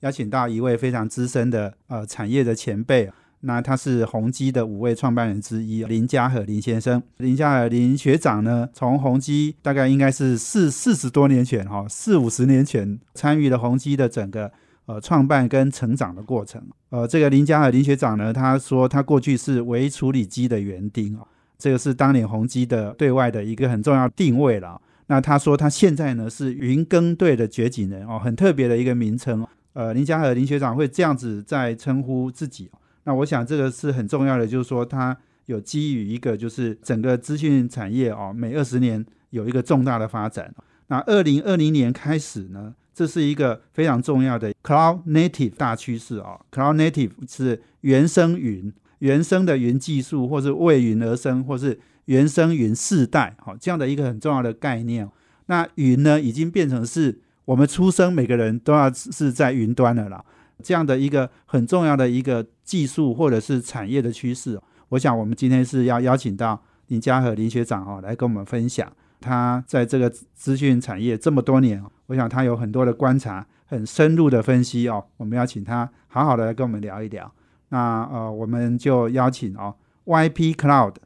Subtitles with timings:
[0.00, 7.02] 邀请到一位非常资深的呃产业的前辈，那他是宏基的五位创办人之一林家和林先生。
[7.18, 14.50] 林家和林学长呢，从宏基大概应该是四四十多年前哈，四五十年前参与了宏基的整个
[14.86, 16.62] 呃创办跟成长的过程。
[16.90, 21.22] 呃，这个林家和林学长呢，他说他过去是微处理机的园丁啊。
[21.58, 24.80] 这个是当年宏基的对外的一个很重要定位了。
[25.08, 29.44] 那他说他现在呢是云耕队的掘井人哦，很特别的一个名称。
[29.72, 32.70] 呃，林嘉和林学长会这样子在称呼自己。
[33.04, 40.54] 那我想这个是很重要的，就是说他有基于一个就是整个资讯产业哦，每二十年有一个重大的发展。
[40.88, 46.40] 那二零二零年开始呢，这是一个非常重要的 Cloud Native 大趋势啊。
[46.50, 48.72] Cloud Native 是原生云。
[49.00, 55.08] 原生的云技术，或是为云而生，或是原生云世代，好这样的一个很重要的概念。
[55.46, 60.22] 那云呢，已经变成是我们出生每个人都要是在云端的了。
[60.62, 64.60] 这样的一个很重要的一个技术或者是产业的趋势。
[64.90, 75.02] 我想我们今天是要邀请到林家和林学长哦来跟我们分享，他在这个资讯产业这么多年，我想他有很多的观察，很深入的分析哦。
[75.16, 77.32] 我们要请他好好的来跟我们聊一聊。
[77.70, 80.96] 那呃，我们就邀请哦，YP Cloud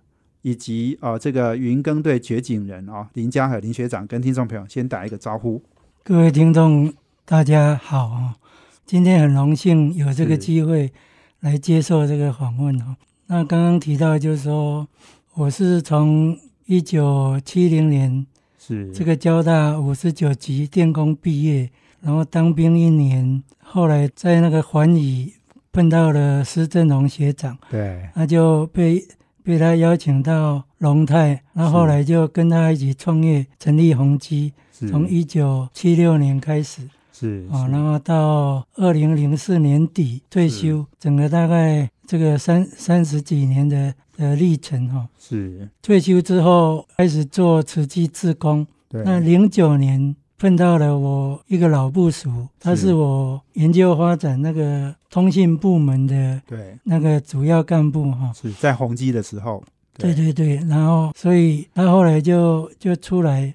[0.41, 5.63] 以及呃这个云耕队掘井人哦，林家和林学长跟听众朋友先打一个招呼。
[6.05, 6.93] 各位听众，
[7.25, 8.37] 大家好啊！
[8.85, 10.93] 今天很荣幸有这个机会
[11.39, 12.97] 来接受这个访问哦。
[13.29, 14.89] 那刚刚提到就是说，
[15.35, 16.37] 我是从
[16.67, 18.27] 一九七零年
[18.59, 21.71] 是这个交大五十九级电工毕业，
[22.01, 25.33] 然后当兵一年，后来在那个环宇。
[25.71, 29.03] 碰到了施正荣学长，对，那就被
[29.43, 34.53] 被他邀请到龙泰，那后来就跟他一起创业，成立宏基，
[34.89, 36.83] 从一九七六年开始，
[37.13, 45.69] 是啊，然后到二零零四年底退休，整个大概这个三三十几年的的历程哈，是。
[45.81, 50.15] 退休之后开始做慈济志工，那零九年。
[50.39, 52.93] 碰到了我一个老部属，他是。
[52.93, 56.77] 我研究发展那个通信部门的对。
[56.83, 59.63] 那个主要干部哈，是在宏基的时候，
[59.97, 63.55] 对对对，然后所以他后来就就出来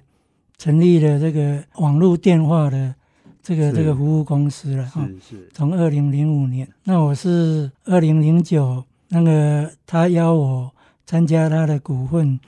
[0.58, 2.94] 成立了这个网络电话的
[3.42, 5.36] 这个这个服务公司了哈，是。
[5.36, 10.70] 是，从二零零五年，那我是二零零九那个他邀我
[11.06, 12.38] 参加他的股份，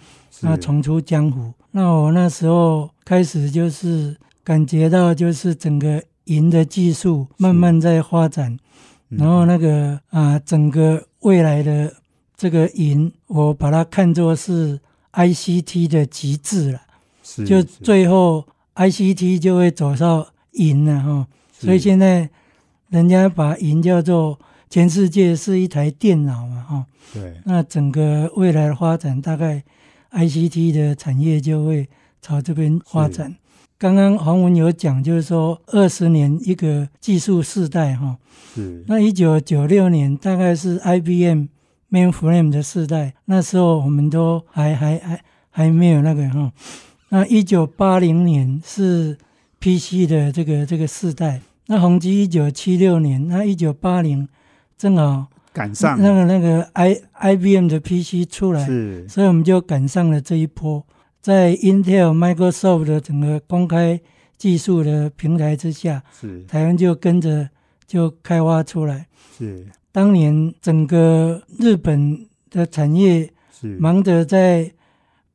[0.41, 4.17] 那重出江湖，那我那时候开始就是。
[4.43, 8.59] 感觉到就是整个银的技术慢慢在发展，
[9.11, 11.93] 然后那个啊，整个未来的
[12.37, 14.81] 这个银，我把它看作是
[15.13, 16.81] ICT 的极致了，
[17.47, 21.27] 就最后 ICT 就会走到云了哈。
[21.53, 22.29] 所以现在
[22.89, 26.87] 人家把云叫做全世界是一台电脑嘛哈。
[27.13, 27.35] 对。
[27.45, 29.63] 那整个未来的发展，大概
[30.13, 31.89] ICT 的产业就会
[32.23, 33.37] 朝这边发展。
[33.79, 38.19] 刚刚黄文有讲，就是说二十年一个技术世代哈，
[38.55, 38.85] 是。
[38.87, 41.47] 那一九九六年大概是 IBM
[41.91, 46.53] Mainframe 的世代，那时候我们都还还还还没有那个哈。
[47.11, 49.19] 那一九八零年是
[49.61, 54.29] PC 的这个这个世代，那宏基一九七六年，那一九八零
[54.79, 56.01] 正好赶上。
[56.01, 60.85] 那个那个 I IBM 的 PC 出来，是，所以我们就赶上了这一波。
[61.21, 64.01] 在 Intel、Microsoft 的整个公开
[64.39, 66.45] 技术的平台之下，是。
[66.45, 67.51] 台湾就跟着
[67.87, 69.07] 就开发出来。
[69.37, 69.67] 是。
[69.91, 73.77] 当年整个日本的产业是。
[73.81, 74.73] 忙着在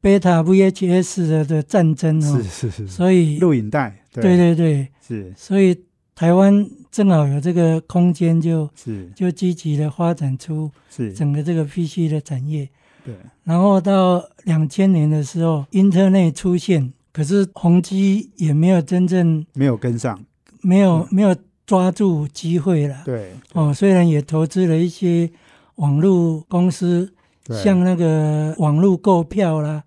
[0.05, 4.21] Beta VHS 的的战争哦，是是是，所以录影带，对。
[4.21, 5.75] 对对，是，所以
[6.13, 9.09] 台湾正好有这个空间，就是。
[9.15, 11.11] 就积极的发展出是。
[11.11, 12.69] 整个这个 PC 的产业。
[13.03, 13.15] 对，
[13.45, 20.23] 然后到两千年的时候，Internet 出现，可是宏基也没有真正没有跟上，
[20.61, 21.35] 没有没有
[21.65, 23.01] 抓住机会了。
[23.05, 25.27] 对，哦，虽然也投资了一些
[25.77, 27.11] 网络公司，
[27.63, 29.83] 像那个网络购票啦，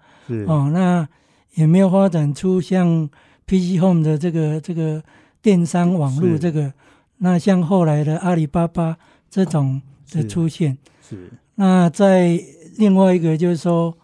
[0.47, 1.09] 哦，那
[1.55, 3.09] 也没有发展出像
[3.47, 5.03] PC Home 的这个这个
[5.43, 6.73] 电商网络这个，
[7.19, 8.97] 那像后来的阿里巴巴
[9.31, 9.81] 这种
[10.13, 11.31] 的出现，是。
[11.57, 12.41] 那在
[12.77, 13.97] 另外一个就是说，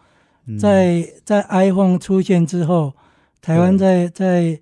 [0.46, 0.58] 嗯。
[0.58, 2.92] 在在 iPhone 出现之后，
[3.40, 4.60] 台湾在在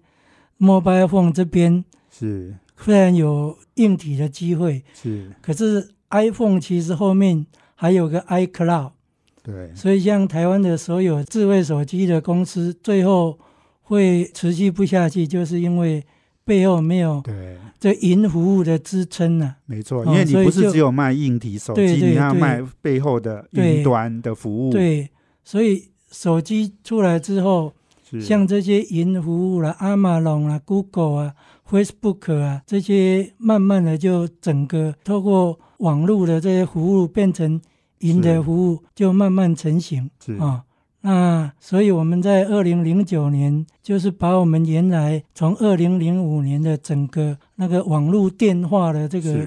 [0.58, 2.54] Mobile Phone 这边是。
[2.76, 8.90] 虽然有硬体的机会，是，可是 iPhone 其实后面还有个 iCloud，
[9.42, 9.70] 对。
[9.74, 13.38] 所以像台湾的所有智慧手机的公司，最后
[13.82, 16.04] 会持续不下去，就是因为
[16.44, 19.56] 背后没有对，这云服务的支撑啊。
[19.66, 25.08] 没错，哦因为你不是只有卖硬体手机，你要卖背后的对云端的服务，，对，
[25.44, 27.72] 所以手机出来之后，
[28.20, 31.34] 像这些云服务啦、阿玛龙啊、Google 啊、
[31.68, 37.60] Facebook 啊这些，慢慢的就整个透过网络的这些服务变成
[38.02, 40.34] 云是的服务，就慢慢成型是。
[40.36, 40.62] 啊。
[41.04, 49.44] 那所以我们在二零零九年，就是把我们原来从二零零五年的整个那个网络电话的这个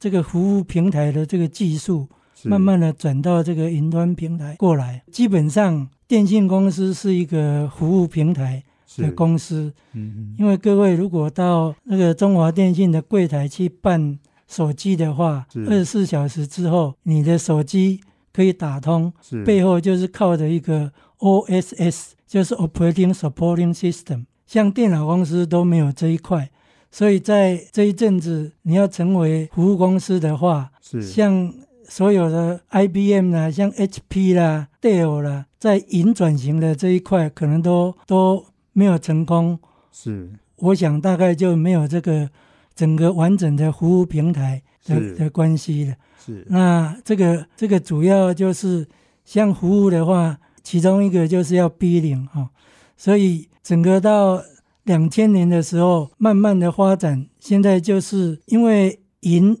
[0.00, 2.08] 这个服务平台的这个技术，
[2.44, 5.02] 慢慢的转到这个云端平台过来。
[5.12, 8.64] 基本上，电信公司是一个服务平台
[8.96, 10.36] 的公司，嗯嗯。
[10.38, 18.00] 因为各位如果到那个中华电信的柜台去办手机的话，二十四小时之后，你的手机
[18.32, 24.26] 可以打通，是背后就是靠着一个 OSS，就是 Operating Supporting System。
[24.46, 26.50] 像电脑公司都没有这一块，
[26.90, 31.52] 所以在这一阵子，你要成为服务公司的话，是像
[31.88, 39.58] 所有的 IBM 啦、像 HP 啦、Dell 啦，在云转型的这一块，可能都都没有成功。
[39.90, 42.30] 是我想大概就没有这个
[42.76, 45.96] 整个完整的服务平台的的关系的。
[46.24, 48.86] 是那这个这个主要就是
[49.24, 52.50] 像服务的话，其中一个就是要 B 零哈，
[52.96, 54.42] 所以整个到
[54.84, 59.56] 两千年的时候，慢慢的发展，现在就是因为云、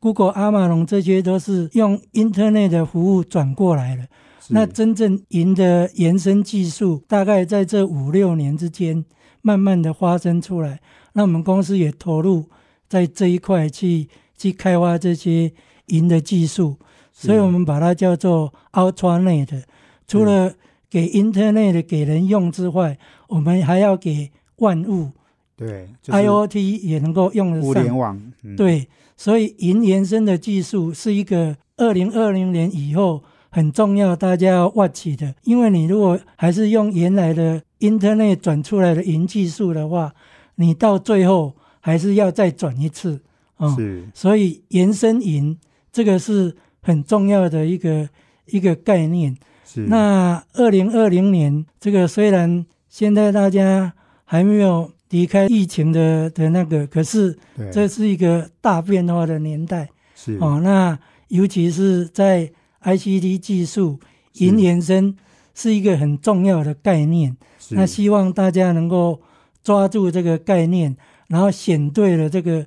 [0.00, 4.04] Google、阿玛龙这些都是用 Internet 的服务转过来了。
[4.48, 9.04] 那真正云的延伸技术，大概在这五六年之间，
[9.42, 10.80] 慢慢的发生出来。
[11.14, 12.48] 那我们公司也投入
[12.88, 15.52] 在这一块去去开发这些
[15.86, 16.76] 云的技术，
[17.12, 19.62] 所以我们把它叫做 UltraNet。
[20.06, 20.54] 除了
[20.88, 22.96] 给 Internet 给人用之外，
[23.28, 25.10] 我们还要给万物、
[25.56, 27.82] 对，就是 IoT 也能够用得物上。
[27.82, 28.86] 联网，嗯，对，
[29.16, 35.34] 所以云延伸的技术是一个二零二零年以后很重要，大家要 watch 的。
[35.42, 40.14] 因为你如果还是用原来的 Internet 转出来的云技术的话，
[40.54, 41.56] 你到最后
[41.86, 43.20] 还是要再转一次
[43.58, 43.72] 哦。
[43.78, 45.56] 是所以延伸银
[45.92, 48.08] 这个是很重要的一个
[48.46, 49.36] 一个概念。
[49.64, 53.92] 是那二零二零年，这个虽然现在大家
[54.24, 60.60] 还没有离开疫情的的那个，可是对这是一个大变化的年代是哦。
[60.60, 60.98] 那
[61.28, 62.50] 尤其是在
[62.82, 64.00] ICT 技术
[64.34, 65.16] 是云延伸
[65.54, 67.36] 是一个很重要的概念。
[67.60, 69.20] 是那希望大家能够
[69.62, 70.96] 抓住这个概念，
[71.28, 72.66] 然后选对了这个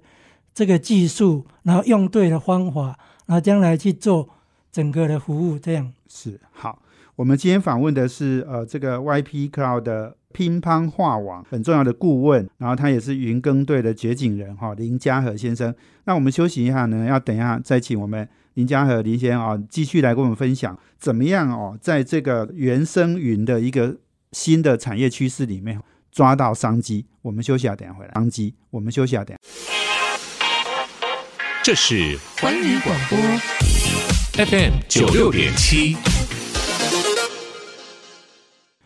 [0.53, 4.29] 这个技术，然后用对了方法，然后将来去做
[4.71, 5.91] 整个的服务，这样。
[6.07, 6.81] 是好。
[7.15, 15.75] 我们今天访问的是呃这个 YP Cloud 的乒乓画网很重要的顾问，然后他也是云耕队的掘井人哈、林嘉和先生。
[16.05, 23.97] 那我们休息一下呢，要等一下再请我们林嘉和林先生啊、继续来跟我们分享怎么样哦，在这个原生云的一个
[24.31, 25.77] 新的产业趋势里面
[26.11, 27.05] 抓到商机。
[27.21, 28.11] 我们休息啊，等一下回来。
[28.13, 29.49] 商机，我们休息啊，等一下。
[31.63, 33.17] 这是环宇广播
[34.45, 35.97] FM 九六点七。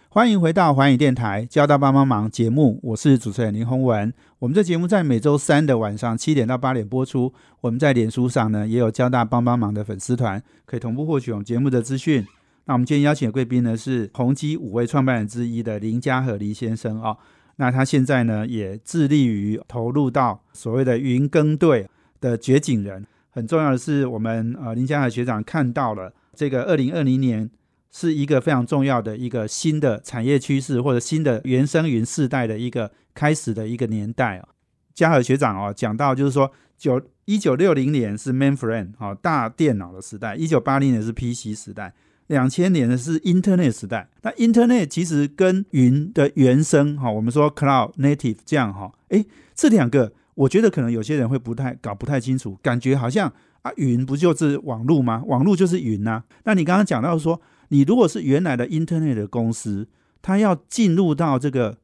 [0.10, 4.14] 欢迎回到环宇电台《交大帮帮忙》节目，我是主持人林宏文。
[4.38, 7.34] 我们这节目在每周三的晚上七点到八点播出。
[7.62, 12.28] 我们在脸书上呢也有交大帮帮忙的粉丝团，可以同步获取我们节目的资讯。
[12.66, 17.18] 那我们今天邀请的贵宾呢是宏基五位创办人之一的林家和黎先生啊、
[17.58, 21.88] 那他现在呢也致力于投入到所谓的云耕队
[22.22, 23.06] 的掘井人。
[23.30, 27.50] 很重要的是，我们呃林家和学长看到了这个二零二零年
[27.92, 34.48] 是一个非常重要的一个新的产业趋势，或者新的原生云世代的一个开始的一个年代哦。
[34.94, 41.94] 嘉禾学长哦讲到，就是说九一九六零年是 mainframe 哦大电脑的时代，一九八零年是 PC 时代，
[42.28, 44.10] 两千年的是 Internet 时代。
[44.22, 55.24] 那 Internet 其实跟云的原生哈、我们说 Cloud Native 这样哈、诶，这两个我觉得可能有些人会不太搞不太清楚，感觉好像啊云不就是网络吗？
[55.26, 57.42] 网络就是云呐、那你刚刚讲到说。
[57.70, 59.88] 你如果是原来的 Internet 的公司，
[60.22, 61.78] 它要进入到这个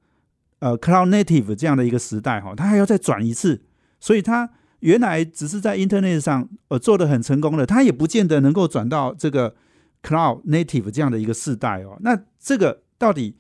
[0.60, 3.62] 呃 Cloud Native 这样的一个时代哈，它还要再转一次，
[4.00, 9.56] 所以它原来只是在 Internet 上呃做的很成功的，它也不见得能够转到这个
[10.04, 11.98] Cloud Native 这样的一个世代哦。
[12.02, 13.36] 那这个到底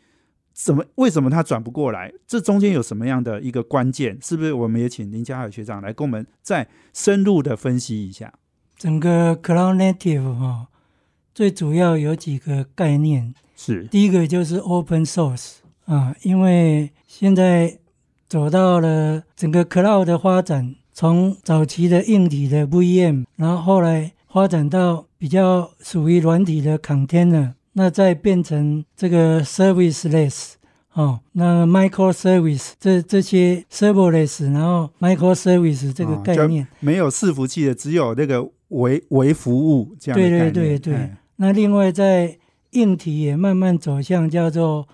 [0.53, 2.11] 怎么为什么它转不过来？
[2.27, 4.17] 这中间有什么样的一个关键？
[4.21, 8.33] 是不是我们也请林家海学长来跟我们再深入的分析一下？
[8.77, 10.67] 整个 Cloud Native 哈，
[11.33, 17.79] 最主要有几个概念，是第一个就是 Open Source 啊，因为现在
[18.29, 27.53] 走到了整个 Cloud 的发展，从早期的硬体的 VM，然后后来发展到比较属于软体的 Container。
[27.73, 30.53] 那再变成这个 serviceless
[30.93, 40.51] 哦，那 microservice 这这些 serverless，然后 microservice 这个概念、没有伺服器的，只有那个微微服务这样的概念。
[40.51, 41.11] 对对对对。
[41.35, 42.37] 那另外在
[42.71, 44.87] 硬体也慢慢走向叫做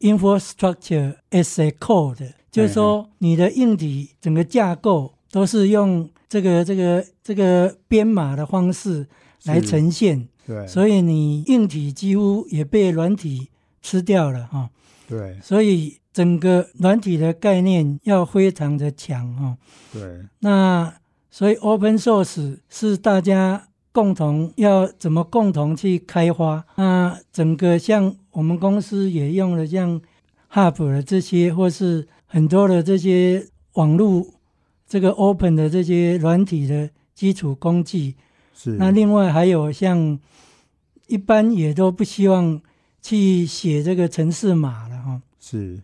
[0.00, 9.06] infrastructure as a code，就是说你的硬体整个架构都是用这个这个这个编码的方式
[9.44, 10.28] 来呈现。
[10.46, 13.48] 对，所以你硬体几乎也被软体
[13.82, 14.70] 吃掉了哈。
[15.06, 19.56] 对，所以整个软体的概念要非常的强哈。
[19.92, 20.94] 对，那
[21.30, 26.64] 所以 open source 是大家共同要怎么共同去开发？
[26.76, 30.00] 那整个像我们公司也用了像
[30.52, 34.26] Hub 的这些，或是很多的这些网络
[34.86, 38.14] 这个 open 的这些软体的基础工具。
[38.58, 38.72] 是。
[38.72, 40.18] 那另外还有像。
[41.10, 42.60] 一般也都不希望
[43.00, 45.80] 去写这个城市码了哈，是，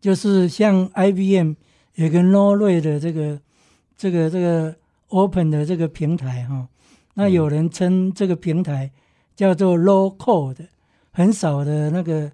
[0.00, 1.52] 就是像 IBM
[1.96, 3.38] 有个 Node 的这个
[3.94, 4.74] 这个这个
[5.08, 6.66] Open 的这个平台哈，
[7.12, 8.90] 那有人称这个平台
[9.36, 10.68] 叫做 Low Code，
[11.10, 12.32] 很少的那个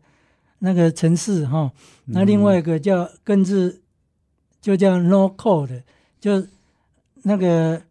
[0.60, 1.72] 那个城市哈，
[2.04, 3.80] 那另外一个叫更是
[4.60, 5.82] 就叫 No Code，
[6.20, 6.46] 就
[7.24, 7.82] 那个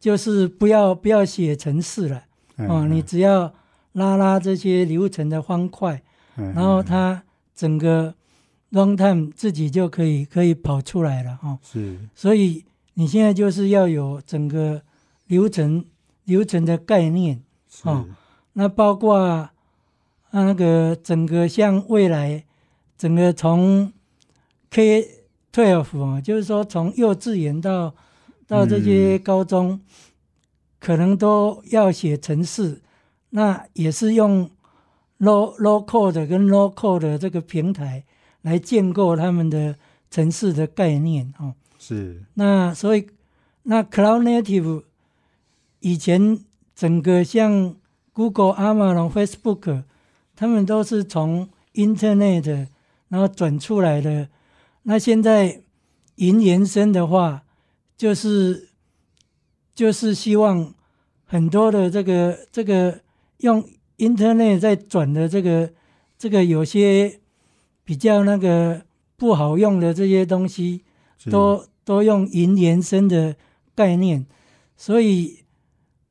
[0.00, 2.24] 就是不要不要写程式了。
[2.56, 3.54] 哦，你只要
[3.92, 6.02] 拉拉这些流程的方块，
[6.34, 7.22] 然后它
[7.54, 8.14] 整个
[8.72, 11.58] runtime 自己就可以可以跑出来了哈。
[11.62, 12.64] 是，所以
[12.94, 14.82] 你现在就是要有整个
[15.26, 15.84] 流程
[16.24, 17.42] 流程的概念
[17.84, 18.06] 哦。
[18.54, 19.48] 那包括
[20.32, 22.44] 那个整个像未来
[22.98, 23.92] 整个从
[24.70, 27.94] K twelve 啊，就是说从幼稚园到
[28.50, 29.80] 到这些高中，
[30.80, 32.82] 可能都要写程式。
[33.30, 34.50] 那也是用
[35.20, 38.04] low local 的跟 low code 这个平台
[38.42, 39.76] 来建构他们的
[40.10, 41.54] 城市的概念哦。
[41.78, 42.24] 是。
[42.34, 43.06] 那所以
[43.62, 44.82] 那 cloud native
[45.78, 46.36] 以前
[46.74, 47.76] 整个像
[48.12, 49.84] Google、Amazon、Facebook，
[50.34, 52.66] 他们都是从 Internet
[53.06, 54.28] 然后转出来的。
[54.82, 55.62] 那现在
[56.16, 57.44] 云延伸的话，
[58.00, 58.70] 就是
[59.74, 60.72] 就是希望
[61.26, 62.98] 很多的这个这个。
[63.40, 63.64] 用
[63.96, 65.72] Internet 在转的这个，
[66.18, 67.20] 这个有些
[67.84, 68.82] 比较那个
[69.16, 70.82] 不好用的这些东西，
[71.30, 73.34] 都都用云延伸的
[73.74, 74.26] 概念，
[74.76, 75.38] 所以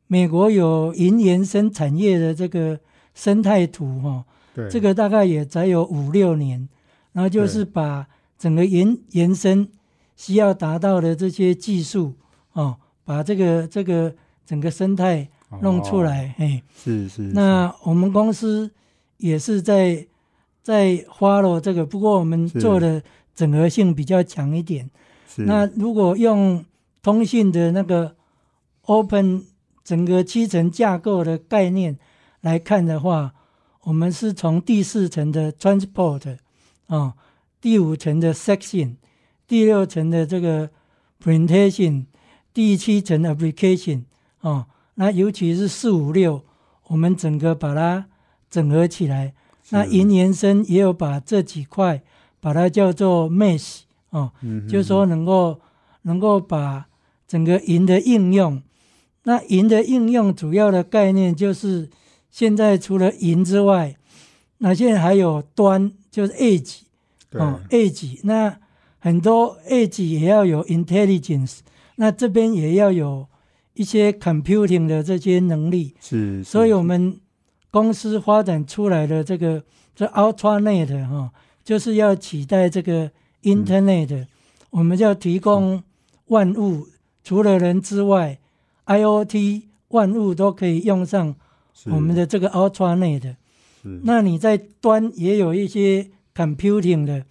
[0.07, 2.79] 美国有云延伸产业的这个
[3.13, 4.25] 生态图哈，
[4.71, 6.67] 这个大概也才有五六年，
[7.11, 8.07] 然后就是把
[8.39, 9.69] 整个延延伸
[10.19, 12.13] 需要达到的这些技术
[12.51, 14.13] 哦，把这个这个
[14.45, 15.29] 整个生态。
[15.63, 17.23] 弄出来，嘿，是是。
[17.33, 18.69] 那我们公司
[19.17, 20.05] 也是在
[20.61, 23.01] 在花了这个，不过我们做的
[23.33, 24.87] 整合性比较强一点。
[25.37, 26.63] 那如果用
[27.01, 28.15] 通信的那个
[28.83, 29.43] Open
[29.83, 31.97] 整个七层架构的概念
[32.41, 33.33] 来看的话，
[33.81, 36.37] 我们是从第四层的 Transport
[36.85, 37.15] 啊，
[37.59, 38.97] 第五层的 Section，
[39.49, 40.69] 第六层的这个
[41.21, 42.05] Presentation，
[42.53, 44.03] 第七层 Application
[44.41, 44.67] 哦。
[44.93, 46.43] 那尤其是四五六，
[46.87, 48.05] 我们整个把它
[48.49, 49.33] 整合起来。
[49.71, 52.01] 那银延伸也有把这几块
[52.39, 54.31] 把它叫做 Mesh 哦，
[54.67, 55.59] 就是说能够
[56.03, 56.87] 能够把
[57.27, 58.61] 整个银的应用。
[59.23, 61.89] 那银的应用主要的概念就是
[62.29, 63.95] 现在除了银之外，
[64.59, 66.81] 那现在还有端，就是 Edge
[67.31, 68.19] 哦，Edge。
[68.23, 68.57] 那
[68.99, 71.59] 很多 Edge 也要有 Intelligence，
[71.95, 73.27] 那这边也要有。
[73.75, 77.17] 一些 computing 的这些能力是，所以我们
[77.71, 79.63] 公司发展出来的这个
[79.95, 81.31] 这 UltraNet 哈，
[81.63, 83.09] 就是要取代这个
[83.43, 84.25] Internet，
[84.71, 85.81] 我们要提供
[86.25, 86.87] 万物
[87.23, 88.39] 除了人之外
[88.85, 91.33] ，IOT 万物都可以用上
[91.85, 93.35] 我们的这个 UltraNet。
[94.03, 97.25] 那你在端也有一些 computing 的，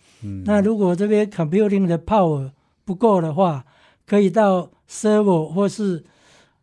[0.45, 2.51] 那如果这边 computing 的 power
[2.85, 3.65] 不够的话，
[4.07, 6.05] 可以到 server 或是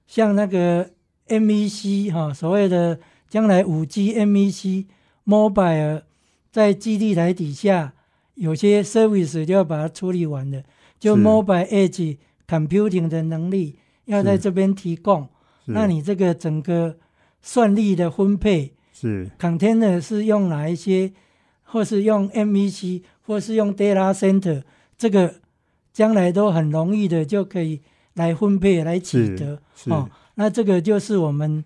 [0.06, 0.92] 像那个
[1.28, 4.86] MEC 哈，所谓的将来五 G MEC
[5.25, 6.04] mobile
[6.52, 7.94] 在基地台底下
[8.36, 10.64] 有些 service 就要把它处理完的，
[11.00, 15.28] 就 mobile edge computing 的能力要在这边提供。
[15.66, 16.98] 那你这个整个
[17.42, 21.12] 算力的分配是 container 是用哪一些，
[21.66, 24.64] 或是用 MEC，或是用 data center，
[24.98, 25.36] 这个
[25.92, 27.82] 将来都很容易的就可以
[28.14, 30.10] 来分配来取得哦。
[30.36, 31.64] 那这个就是我们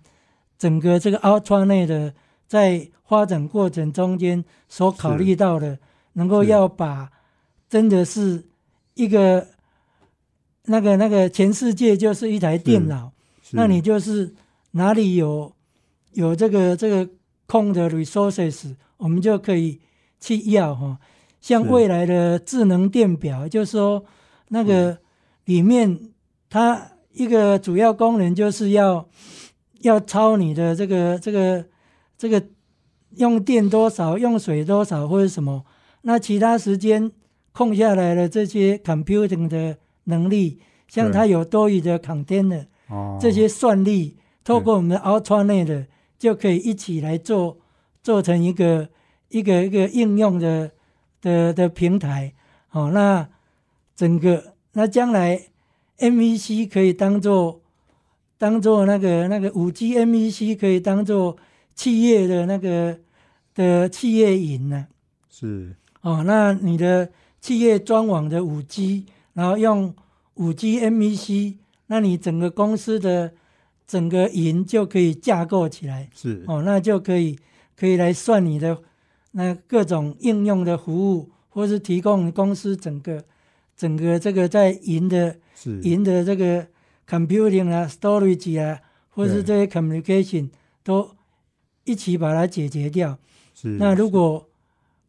[0.58, 2.14] 整个这个 Ultranet 的
[2.46, 5.78] 在发展过程中间所考虑到的，
[6.14, 7.10] 能够要把
[7.68, 8.44] 真的是
[8.94, 9.48] 一个
[10.64, 13.12] 那个那个全世界就是一台电脑。
[13.52, 14.34] 那你就是
[14.72, 15.52] 哪里有
[16.12, 17.08] 有这个这个
[17.46, 19.80] 空的 resources，我们就可以
[20.20, 20.98] 去要哈。
[21.40, 24.04] 像未来的智能电表，就是说
[24.48, 24.98] 那个
[25.46, 25.98] 里面
[26.48, 29.08] 它一个主要功能就是要
[29.80, 31.64] 要抄你的这个这个
[32.18, 32.44] 这个
[33.16, 35.64] 用电多少、用水多少或者什么。
[36.02, 37.10] 那其他时间
[37.52, 42.66] 空下来的这些 computing 的能力，像它有多余的 container。
[43.20, 45.86] 这些算力透过我们的 Ultranet
[46.18, 47.58] 就可以一起来做，
[48.02, 48.88] 做成一个
[49.30, 50.70] 一个一个应用的
[51.20, 52.32] 的的平台。
[52.70, 53.28] 哦，那
[53.96, 55.40] 整个那将来
[55.98, 57.60] MEC 可以当做
[58.38, 61.36] 当做那个那个五 G MEC 可以当做
[61.74, 63.00] 企业的那个
[63.54, 64.86] 的企业云呢？
[65.28, 67.10] 是哦，那你的
[67.40, 69.94] 企业专网的五 G，然后用
[70.34, 71.56] 五 G MEC。
[71.88, 73.32] 那你整个公司的
[73.84, 77.36] 整个云就可以架构起来，是哦，那就可以
[77.76, 78.80] 可以来算你的
[79.32, 83.24] 那各种应用的服务，或是提供公司整个
[83.76, 85.36] 整个这个在云的
[85.82, 86.66] 云的这个
[87.08, 90.50] computing 啊、storage 啊，或是这些 communication
[90.82, 91.10] 都
[91.84, 93.18] 一起把它解决掉。
[93.54, 94.48] 是那如果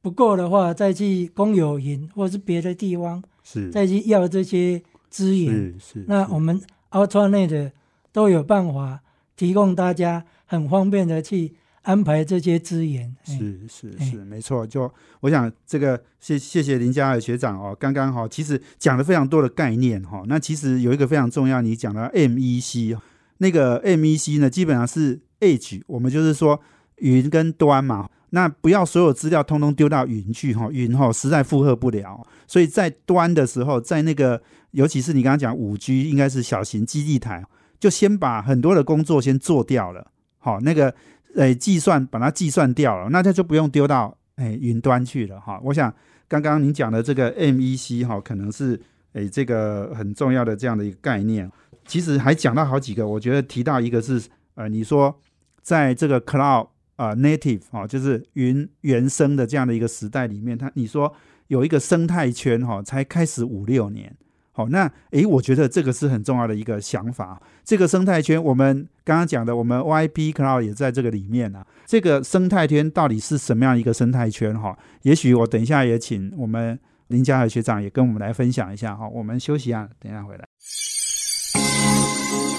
[0.01, 4.81] 不够的话，再去公有云或是别的地方，是再去要这些。
[5.13, 5.75] 资源，
[6.07, 7.73] 那我们 Ultranet
[8.13, 9.01] 都有办法
[9.35, 13.15] 提供大家很方便的去安排这些资源。
[13.23, 14.65] 是是是，没错。
[14.65, 14.91] 就
[15.21, 20.23] 我想这个谢谢谢林嘉尔学长哦，刚刚哈其实讲了非常多的概念哈。
[20.27, 22.97] 那其实有一个非常重要，你讲到 MEC
[23.39, 26.61] 那个 MEC 呢，基本上是 Edge，我们就是说
[26.97, 28.09] 云跟端嘛。
[28.33, 32.25] 那不要所有资料通通丢到云去哈，云哈实在负荷不了。
[32.47, 34.41] 所以在端的时候，在那个
[34.71, 37.43] 尤其是你刚刚讲五 G，应该是小型基地台，
[37.77, 40.11] 就先把很多的工作先做掉了。
[40.37, 40.95] 好，那个
[41.35, 45.59] 诶计算把它计算掉了，那它就不用丢到诶云端去了哈。
[45.63, 45.93] 我想
[46.27, 48.79] 刚刚您讲的这个 MEC 哈，可能是
[49.13, 51.51] 诶这个很重要的这样的一个概念。
[51.85, 54.21] 其实还讲到好几个，我觉得提到一个是
[54.55, 55.19] 呃，你说
[55.61, 56.67] 在这个 Cloud。
[56.97, 61.11] 啊，native 啊，就是云原生的这样的一个时代里面，它你说
[61.47, 64.15] 有一个生态圈哈，才开始五六年，
[64.53, 67.41] 好，那诶，我觉得这个是很重要的一个想法。
[67.63, 71.65] 这个生态圈，我们刚刚讲的，我们 YP Cloud 也在这个里面啊。
[71.85, 74.77] 这个生态圈到底是什么样一个生态圈哈？
[75.03, 79.07] 也许我等一下也请我们林嘉和学长也跟我们来分享一下哈。
[79.07, 80.45] 我们休息一下，等一下回来。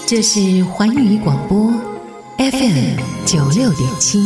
[0.07, 1.71] 这是环宇广播。
[2.35, 4.17] FM 九六点七，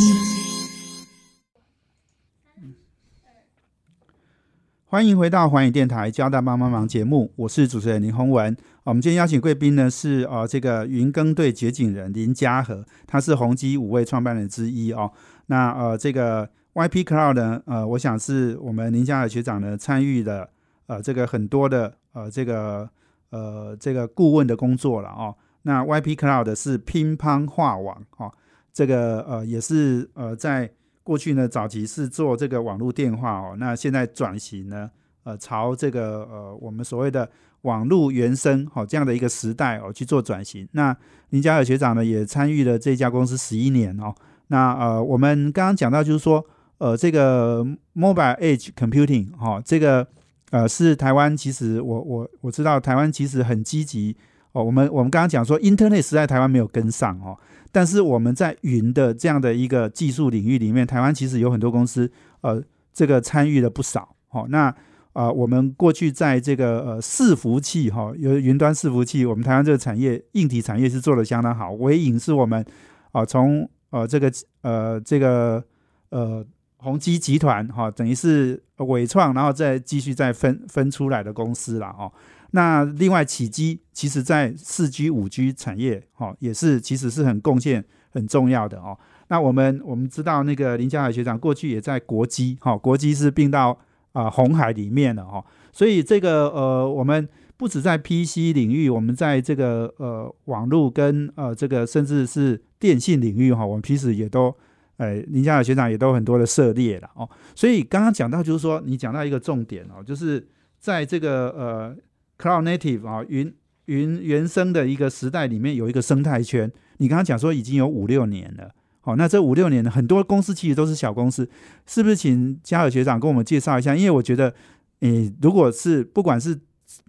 [4.90, 8.56] 欢迎回到环宇电台《交大帮帮忙》节目，我是主持人林宏文。
[8.84, 15.12] 我们今天邀请贵宾呢是呃这个云耕队掘井人林家和，他是宏基五位创办人之一哦。
[15.48, 20.48] 那呃这个 YP Cloud 呢，呃我想是我们林家和学长呢参与的
[20.86, 22.88] 呃这个很多的呃这个
[23.28, 25.36] 呃这个顾问的工作了哦。
[25.64, 28.32] 那 YP Cloud 是乒乓画网哦，
[28.72, 30.70] 这个呃也是呃在
[31.08, 34.90] 过去呢早期是做这个网络电话哦，那现在转型呢
[35.24, 37.26] 呃朝这个呃我们所谓的
[37.62, 40.68] 网络原生哦这样的一个时代哦去做转型。
[40.72, 40.94] 那
[41.30, 44.14] 林嘉尔学长呢也参与了这家公司十一年哦。
[44.48, 46.44] 那呃我们刚刚讲到就是说
[46.76, 50.06] 呃这个 Mobile Edge Computing 哈，这个
[50.50, 54.14] 呃是台湾其实我我我知道台湾其实很积极。
[54.52, 57.38] 哦，我们我们刚刚讲说，Internet 时代台湾没有跟上哦，
[57.70, 64.16] 但是我们在云的这样的一个技术领域里面，台湾其实有很多公司，呃，这个参与了不少。
[64.30, 64.74] 哦，那
[65.14, 71.72] 啊，我们过去在这个呃伺服器哈，有云端伺服器，我们台湾这个产业硬体产业是做的相当好。
[71.72, 72.64] 微影是我们
[73.12, 74.30] 啊从呃这个
[74.62, 75.64] 呃这个
[76.10, 76.44] 呃
[76.76, 82.12] 宏基集团哈，等于是伟创，然后再继续再分分出来的公司了哦。
[82.52, 88.98] 那另外起基其实在四 G、五 G 产业，哈，也是其实是很贡献很重要的哦。
[89.28, 93.78] 那我们我们知道那个林家海学长过去也在国基，哈，国基是并到
[94.12, 97.28] 啊红海里面了哦，所以这个呃我们。
[97.58, 104.54] 不止在 PC 领域，我们在这个呃网络跟呃这个甚至是电信领域哈，我们其实也都，
[104.96, 107.28] 呃林家海学长也都很多的涉猎了哦。
[107.56, 110.46] 所以刚刚讲到就是说，你讲到一个重点哦，就是
[110.78, 111.96] 在这个呃
[112.38, 113.52] Cloud Native 啊云
[113.86, 116.70] 云原生的一个时代里面有一个生态圈。
[116.98, 118.70] 你刚刚讲说已经有五六年了，
[119.00, 121.48] 好，那这五六年呢很多公司其实都是小公司，
[121.86, 122.16] 是不是？
[122.16, 124.54] 请嘉尔学长跟我们介绍一下，因为我觉得，
[125.00, 126.58] 诶，如果是不管是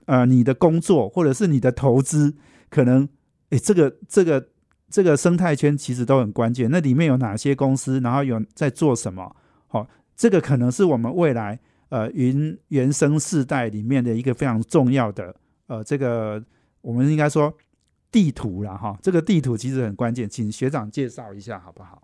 [0.06, 2.36] 呃，你的工作或者是你的投资，
[2.70, 3.08] 可能
[3.50, 4.48] 诶，这个这个
[4.90, 6.70] 这个生态圈其实都很关键。
[6.72, 9.36] 那里面有哪些公司，然后有在做什么？
[9.68, 15.36] 好，这个可能是我们未来呃云原生世代里面的一个非常重要的
[15.68, 16.44] 呃，这个
[16.82, 17.54] 我们应该说
[18.12, 18.98] 地图了哈。
[19.02, 22.02] 这个地图其实很关键，请学长介绍一下好不好？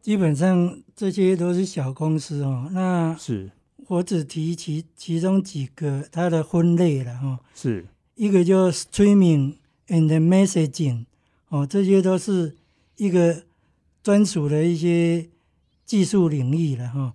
[0.00, 3.50] 基本上这些都是小公司哦，那是。
[3.88, 9.56] 我只提其其中几个它的分类了哈，是一个叫 streaming
[9.88, 11.04] and messaging，
[11.48, 12.56] 哦，这些都是
[12.96, 13.42] 一个
[14.02, 15.28] 专属的一些
[15.84, 17.14] 技术领域了哈。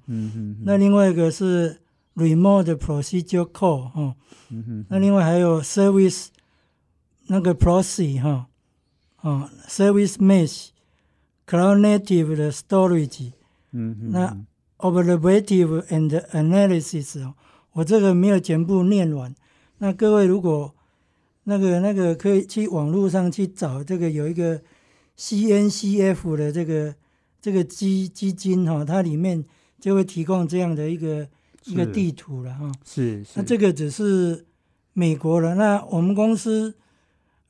[0.63, 1.81] 那另外一个是
[2.15, 4.15] remote procedure call 哈。
[4.49, 4.85] 嗯哼。
[4.89, 6.27] 那另外还有 service
[7.27, 8.47] 那个 proxy 哈，
[9.17, 13.31] 啊，service mesh，cloud native 的 storage。
[13.71, 14.37] 那
[14.79, 17.33] Observative and analysis 哦，
[17.73, 19.33] 我这个没有全部念完。
[19.79, 20.73] 那各位如果
[21.45, 24.61] 那个那个可以去网络上去找这个有一个
[25.17, 26.93] CNCF 的这个
[27.47, 29.41] 这个基基金哈，它里面
[29.79, 31.25] 就会提供这样的一个
[31.63, 32.69] 一个地图了哈。
[32.83, 33.25] 是。
[33.35, 34.45] 那这个只是
[34.91, 36.75] 美国的，那我们公司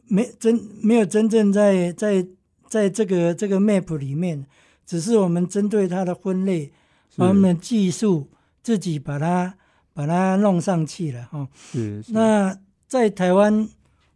[0.06, 2.28] 没真没有真正在在
[2.68, 4.46] 在这个这个 map 里面，
[4.86, 6.72] 只是我们针对它的分类。
[7.16, 8.30] 把我们的技术
[8.62, 9.56] 自己把它
[9.92, 11.48] 把它弄上去了哈。
[11.56, 12.04] 是。
[12.10, 12.56] 那
[12.88, 13.68] 在台湾，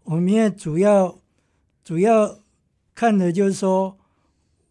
[0.03, 1.17] 我们现在主要
[1.83, 2.37] 主要
[2.93, 3.97] 看的就是说，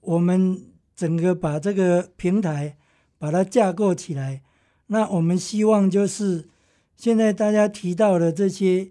[0.00, 0.62] 我们
[1.00, 2.76] 整个把这个平台
[3.16, 4.42] 把它架构起来。
[4.88, 6.50] 那我们希望就是
[6.94, 8.90] 现在大家提到的这些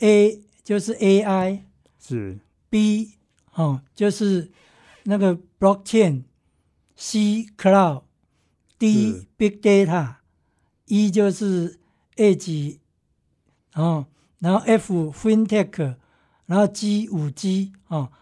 [0.00, 1.60] A 就是 AI，
[1.98, 2.38] 是
[2.68, 3.12] B
[3.54, 4.50] 哦就是
[5.04, 8.02] 那个 Blockchain，C Cloud。
[8.78, 11.78] D big data，E 就是
[12.16, 12.76] Edge，
[13.72, 14.04] 哦，
[14.38, 15.94] 然后 F FinTech，
[16.44, 18.12] 然后 G 五 G 哦，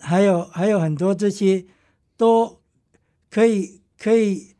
[0.00, 1.64] 还有还有很多这些
[2.16, 2.58] 都
[3.30, 4.54] 可以可以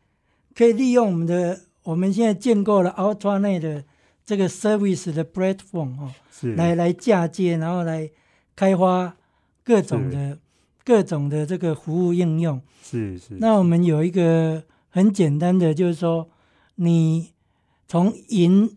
[0.55, 3.85] 可以利用我们的我们现在建构了 Ultranet 的
[4.25, 6.13] 这个 Service 的 Platform 哦，
[6.57, 8.11] 来来嫁接，然后来
[8.55, 9.17] 开发
[9.65, 10.39] 各种的
[10.85, 12.61] 各种的这个服务应用。
[12.83, 13.35] 是是。
[13.39, 14.65] 那我们有一个。
[14.89, 16.31] 很简单的，就是说，
[16.77, 17.35] 你
[17.87, 18.75] 从云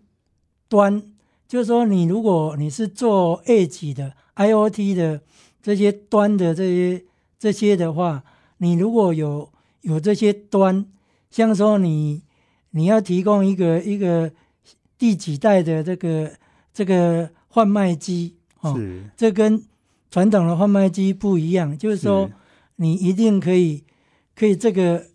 [0.67, 1.01] 端，
[1.47, 5.21] 就是说，你如果你是做 Edge 的 IOT 的
[5.61, 7.05] 这些端的这些
[7.37, 8.25] 这些的话，
[8.59, 9.49] 你如果有
[9.81, 10.85] 有这些端，
[11.29, 12.21] 像说你
[12.69, 14.31] 你要提供一个一个
[14.97, 16.31] 第几代的这个
[16.73, 18.79] 这个贩卖机哦，
[19.17, 19.61] 这跟
[20.09, 22.29] 传统的贩卖机不一样，就是说，
[22.77, 23.83] 你一定可以
[24.35, 25.07] 可以这个。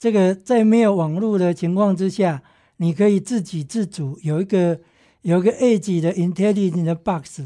[0.00, 2.40] 这个在没有网络的情况之下，
[2.76, 4.78] 你可以自给自足，有一个
[5.22, 7.40] 有一个 Edge 的 Intelligent Box，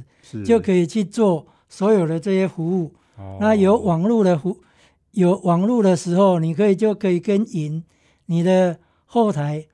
[0.45, 2.93] 就可以去做所有的这些服务。
[3.41, 4.59] 那有网络的服，
[5.13, 7.83] 有网络的时候，你可以就可以跟云，
[8.27, 9.67] 你的后台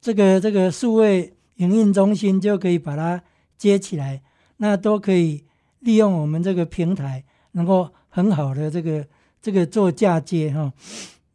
[0.00, 3.22] 这个这个数位营运中心就可以把它
[3.56, 4.22] 接起来，
[4.58, 5.44] 那都可以
[5.80, 9.06] 利用我们这个平台，能够很好的这个
[9.42, 10.72] 这个做嫁接哈。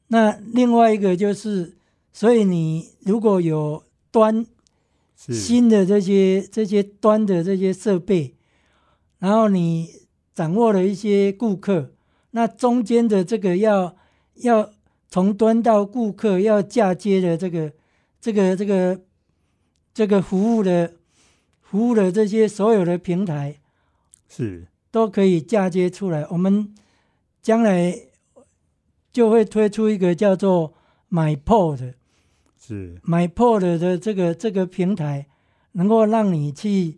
[0.07, 1.77] 那另外一个就是，
[2.11, 4.45] 所以你如果有端
[5.15, 8.35] 新的这些这些端的这些设备，
[9.19, 9.89] 然后你
[10.33, 11.91] 掌握了一些顾客，
[12.31, 13.95] 那中间的这个要
[14.35, 14.71] 要
[15.07, 17.71] 从端到顾客要嫁接的这个
[18.19, 19.01] 这个这个
[19.93, 20.93] 这个服务的
[21.61, 23.59] 服务的这些所有的平台
[24.27, 26.73] 是都可以嫁接出来，我们
[27.41, 28.07] 将来。
[29.13, 30.73] 就会推出一个叫做
[31.09, 31.95] MyPod，
[32.57, 35.27] 是 MyPod 的这个这个平台，
[35.73, 36.97] 能够让你去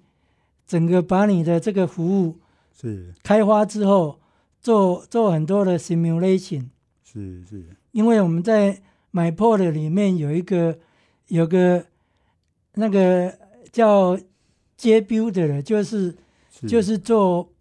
[0.67, 2.37] 整个把你的这个服务
[2.71, 4.19] 是开发之后，
[4.63, 6.69] 做做很多的 simulation，
[7.03, 10.79] 是是，因为我们在 MyPort 里面有一个
[11.27, 11.85] 有个
[12.75, 13.37] 那个
[13.73, 14.17] 叫
[14.79, 16.15] JBuilder，就是
[16.65, 17.51] 就是做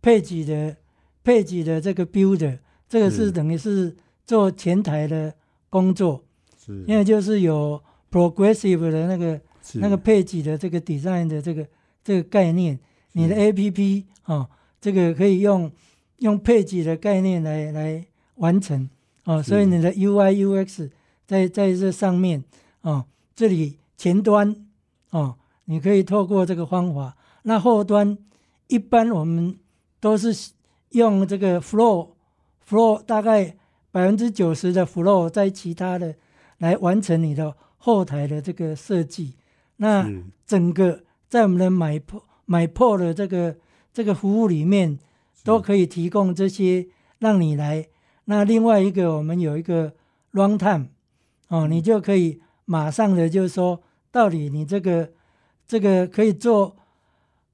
[0.00, 0.76] 配给的
[1.24, 5.34] 配给的这个 builder，这个是等于是做前台的
[5.68, 6.24] 工作，
[6.56, 9.40] 是，因为就是有 progressive 的那个
[9.74, 11.66] 那个配给的这个 design 的这个
[12.04, 12.78] 这个概念，
[13.12, 14.48] 你的 A P P 啊，
[14.80, 15.70] 这个可以用
[16.22, 18.06] 用配置的概念来来
[18.36, 18.88] 完成
[19.24, 20.90] 哦，所以你的 U I U X
[21.26, 22.42] 在在这上面
[22.80, 23.04] 哦，
[23.34, 24.56] 这里前端
[25.10, 28.16] 哦，你可以透过这个方法，那后端
[28.68, 29.56] 一般我们
[30.00, 30.52] 都是
[30.90, 32.10] 用这个 Flow
[32.68, 33.56] Flow 大概
[33.90, 36.14] 百分之九十的 Flow 在其他的
[36.58, 39.34] 来完成你的后台的这个设计，
[39.76, 40.08] 那
[40.46, 43.56] 整个在我们的买破买破的这个
[43.92, 44.98] 这个服务里面
[45.44, 46.86] 都可以提供这些
[47.18, 47.88] 让你来。
[48.26, 49.92] 那另外一个我们有一个
[50.32, 50.88] Runtime
[51.48, 55.12] 哦，你就可以马上的就是说，到底你这个
[55.66, 56.76] 这个可以做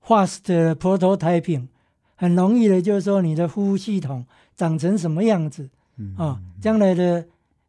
[0.06, 1.68] fast prototyping，
[2.14, 5.68] 很容易的，就是说你的服务系统长成什么样子
[6.16, 6.40] 啊？
[6.60, 7.26] 将来的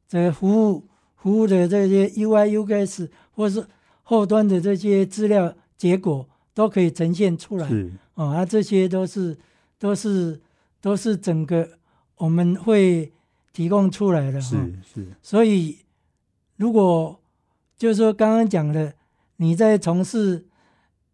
[0.08, 3.66] 这个服务服务的这些 UI、UX 或是
[4.04, 7.68] 后端的这些资料结果都可以呈现出来
[8.16, 9.38] 啊，啊，这些都是
[9.80, 10.40] 都是
[10.80, 11.68] 都是整个
[12.18, 13.12] 我们会
[13.54, 14.56] 提供出来的，是
[14.94, 15.80] 是，所以。
[16.60, 17.18] 如果
[17.78, 18.94] 就是说刚刚讲的，
[19.38, 20.46] 你在从事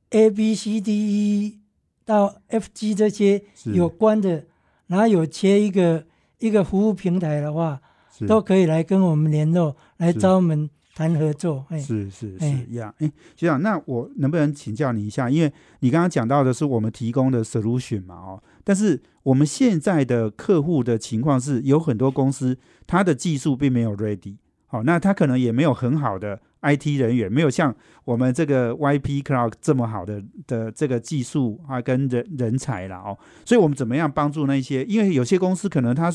[0.10, 1.60] A B C D E
[2.04, 4.44] 到 F G 这些有关的，
[4.88, 6.08] 然后有切一个
[6.40, 7.80] 一个服务平台的话，
[8.28, 11.66] 都可以来跟我们联络，来招我们谈合作。
[11.72, 12.92] 是是是一样。
[13.00, 15.30] 哎，局长，那我能不能请教你一下？
[15.30, 24.38] 因为你刚刚讲到的是我们提供的 solution 嘛，哦，但是我们现在的客户的情况是有很多公司，它的技术并没有 ready。
[24.68, 33.18] 好，那他可能也没有很好的 IT 人员，没有像我们这个 YP Cloud 这么好的的这个技术啊，跟人人才了哦。
[33.46, 34.84] 所以，我们怎么样帮助那些？
[34.86, 36.12] 因为有些公司可能他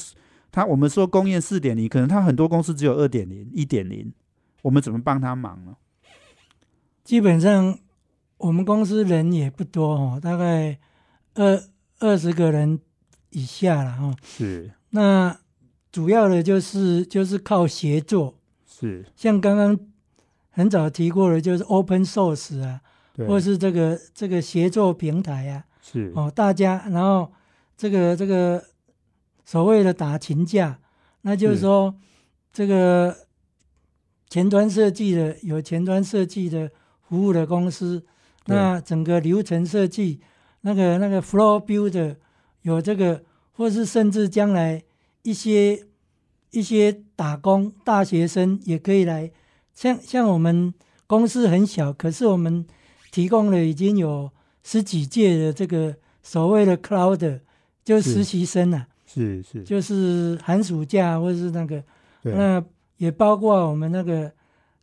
[0.50, 4.12] 他我们说工业四点零，可能它很多公司只有二点零、一点零，
[4.62, 5.77] 我们怎么帮他忙呢？
[7.03, 7.79] 基本上，
[8.37, 10.79] 我们公司人也不多哦，大概
[11.35, 11.62] 二
[11.99, 12.81] 二十个人
[13.31, 14.14] 以下了哈。
[14.23, 14.70] 是。
[14.90, 15.38] 那
[15.90, 18.37] 主要的就是就是靠协作。
[18.66, 19.79] 是像刚刚
[20.51, 22.81] 很早提过的，就是 open source 啊，
[23.27, 27.31] 或是这个这个协作平台啊，是哦，大家然后
[27.77, 28.64] 这个这个
[29.44, 30.79] 所谓的打群架，
[31.23, 31.94] 那就是说
[32.53, 33.14] 这个
[34.30, 36.70] 前端设计的有前端设计的
[37.06, 38.02] 服务的公司，
[38.46, 40.20] 那整个流程设计
[40.62, 42.16] 那个那个 flow builder
[42.62, 44.82] 有这个，或是甚至将来
[45.20, 45.84] 一些。
[46.52, 49.30] 一些打工大学生也可以来，
[49.72, 50.74] 像像我们
[51.06, 52.66] 公司很小，可是我们
[53.12, 54.28] 提供了已经有
[54.64, 57.38] 十几届的这个所谓的 cloud，
[57.84, 61.84] 就实习生啊，是是，就是寒暑假或者是那个，
[62.24, 62.60] 那
[63.00, 64.30] 也包括我们那个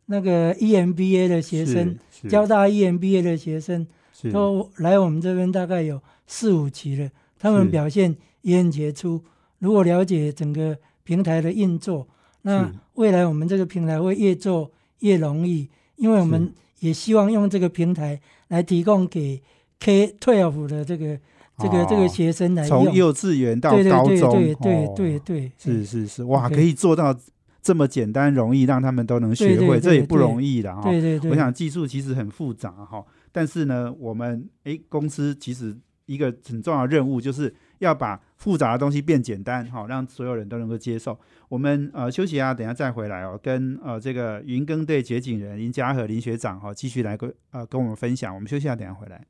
[0.07, 1.95] 那个 EMBA 的学生，
[2.27, 3.85] 交大 EMBA 的学生
[4.33, 9.21] 都来我们这边，大概有四五期了，他们表现也很杰出。
[9.59, 10.77] 如果了解整个。
[11.07, 12.05] 平台的运作，
[12.41, 19.41] 那未来我们这个平台会越做越容易，因为我们也希望用这个平台来提供给
[19.79, 21.17] K twelve 的这个
[21.57, 27.17] 这个这个学生来用，从幼稚园到高中，对对对对，是是是，哇，可以做到
[27.61, 30.81] 这么简单容易，让他们都能学会，这也不容易的哈。
[30.83, 37.53] 对对对，我想技术其实很复杂哈，但是呢，我们哎公司其实一个很重要的任务就是。
[37.79, 41.15] 要把复杂的东西变简单，哈让所有人都能够接受。
[41.47, 48.33] 我们呃休息啊，等下再回来哦，跟呃这个云耕队掘井人林家和林学长哈，继续来跟呃跟我们分享。
[48.33, 49.23] 我们休息啊，等下回来。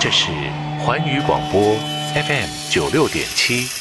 [0.00, 0.32] 这是
[0.80, 1.76] 环宇广播
[2.14, 3.79] FM 九六点七。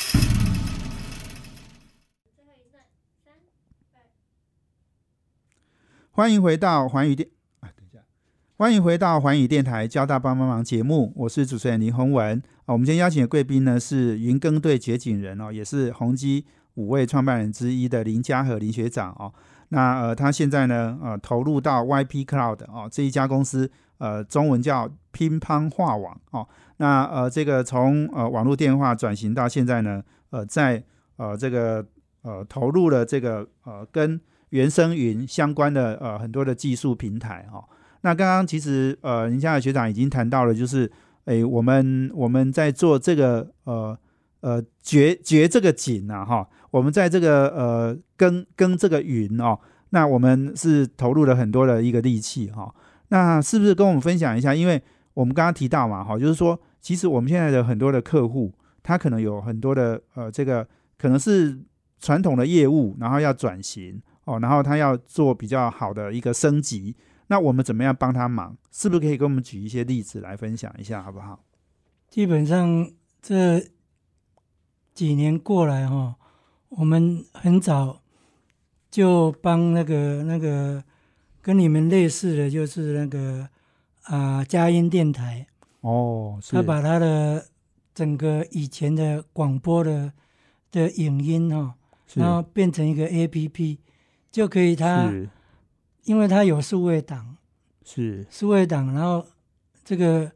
[6.19, 7.29] 欢迎回到环宇电。
[8.57, 12.73] 欢迎回到环宇电台交大帮帮忙节目，我是主持人林宏文啊。
[12.73, 19.33] 我们今天邀请的贵宾呢是云耕队掘井人哦，也是宏基五位创办人之一的林家和林学长哦。
[19.69, 26.45] 那呃，他现在呢呃投入到 YP Cloud 哦这一家公司，呃，中文叫乒乓画网哦。
[26.75, 30.83] 那呃，这个从呃网络电话转型到现在呢，呃，在
[31.15, 31.87] 呃这个
[32.23, 34.19] 呃投入了这个呃跟
[34.49, 37.63] 原生云相关的呃很多的技术平台哈。
[38.01, 40.89] 那刚刚其实呃，林家的学长已经谈到了，就是
[41.25, 43.97] 诶，我们我们在做这个呃
[44.41, 49.59] 呃掘掘这个井啊哈，我们在这个呃耕耕这个云哦，
[49.89, 52.73] 那我们是投入了很多的一个力气哈。
[53.09, 54.55] 那是不是跟我们分享一下？
[54.55, 54.81] 因为
[55.13, 60.65] 我们刚刚提到嘛，哈，就是说，其实我们现在的很多的客户，他可能有很多的呃，这个
[60.97, 61.59] 可能是
[61.99, 66.95] 传统的业务，然后要转型哦，然后他要做比较好的一个升级。
[67.27, 68.55] 那我们怎么样帮他忙？
[68.71, 71.43] 是不是可以给我们举一些例子来分享一下，好不好？
[72.09, 73.63] 基本上这
[74.93, 76.15] 几年过来哈，
[76.69, 78.01] 我们很早
[78.89, 80.83] 就帮那个那个
[81.41, 83.47] 跟你们类似的就是那个
[84.03, 85.45] 啊佳音电台
[85.81, 87.45] 哦，他把他的
[87.93, 90.11] 整个以前的广播的
[90.71, 91.75] 的影音哈，
[92.15, 93.79] 然后变成一个 A P P，
[94.31, 95.11] 就可以他。
[96.05, 97.37] 因为他有数位档，
[97.85, 98.25] 是。
[98.31, 99.23] 数位档，然后
[99.85, 100.31] 这个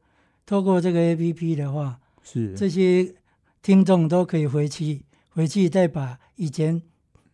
[0.46, 2.54] 透过这个 A P P 的话，是。
[2.56, 3.16] 这些
[3.64, 6.80] 听众都可以回去回去再把以前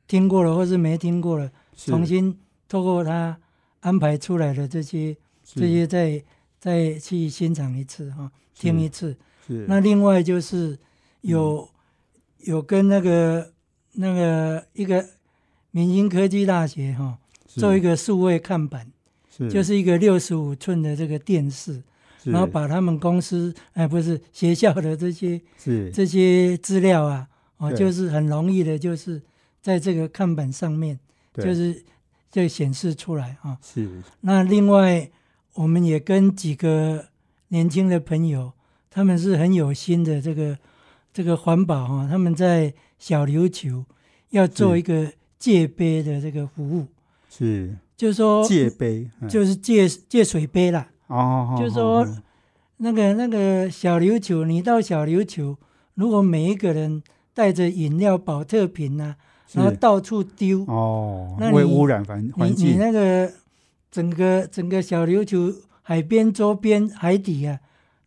[0.08, 3.38] 听过了或是没听过了，重新透过他
[3.82, 6.24] 安排出来的这些这些再
[6.60, 9.18] 再去欣赏一次哈，听一次。
[9.46, 9.66] 是。
[9.68, 10.80] 那另外就是
[11.22, 11.68] 有
[12.38, 13.52] 有跟那个
[13.94, 15.06] 那个一个
[15.72, 17.18] 明星科技大学哈。
[17.48, 18.86] 做一个数位看板，
[19.50, 21.82] 就是一个六十五寸的这个电视，
[22.24, 27.28] 然后把他们公司哎不是学校的这些是这些资料啊，
[27.58, 29.20] 哦就是很容易的，就是
[29.64, 31.00] 在这个看板上面，
[31.34, 31.84] 就是
[32.32, 33.58] 就显示出来啊。
[33.64, 33.90] 是。
[34.22, 35.10] 那另外
[35.56, 37.08] 我们也跟几个
[37.48, 38.54] 年轻的朋友，
[38.92, 40.56] 他们是很有心的这个
[41.12, 43.84] 这个环保哈，他们在小琉球
[44.30, 46.86] 要做一个借杯的这个服务。
[47.30, 50.90] 是，就是说借杯，就是借借水杯啦。
[51.08, 52.06] 哦，就是说
[52.78, 55.58] 那个那个小琉球，你到小琉球，
[55.96, 57.02] 如果每一个人
[57.34, 59.16] 带着饮料、保特瓶呐，
[59.54, 62.74] 然后到处丢，哦，会污染环环境。
[62.74, 63.32] 你那个
[63.92, 67.60] 整个整个小琉球海边周边海底啊，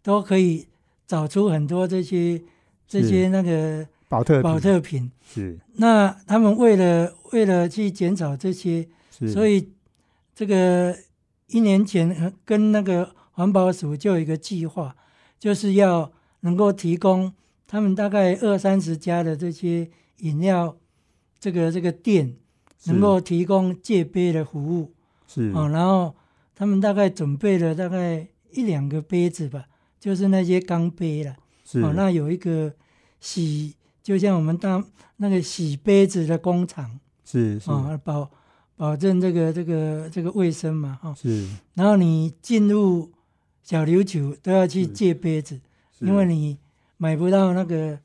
[0.03, 0.66] 都可以
[1.07, 2.40] 找出很多这些
[2.87, 5.11] 这些那个保特保特瓶。
[5.25, 8.87] 是，那他们为了为了去减少这些。
[9.33, 9.68] 所以，
[10.35, 10.96] 这个
[11.46, 14.96] 一年前跟那个环保署就有一个计划，
[15.38, 17.33] 就是要能够提供
[17.68, 20.77] 他们大概二三十家的这些饮料，
[21.38, 22.35] 这个这个店
[22.87, 24.92] 能够提供借杯的服务，
[25.29, 25.53] 是。
[25.55, 26.16] 哦，然后
[26.57, 29.66] 他们大概准备了大概一两个杯子吧，
[30.01, 31.81] 就是那些钢杯了，是。
[31.81, 32.72] 哦，那有一个
[33.20, 34.85] 洗，就像我们当
[35.17, 38.31] 那个洗杯子的工厂，是啊，保。
[38.75, 41.15] 保证这个这个这个卫生嘛，哈。
[41.15, 41.47] 是。
[41.75, 43.12] 然后你进入
[43.62, 45.61] 小琉球都要去借杯子，
[46.01, 46.59] 因为你
[46.97, 47.97] 买不到那个